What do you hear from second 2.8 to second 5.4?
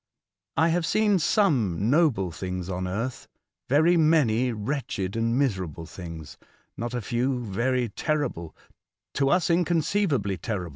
earth, very many wretched and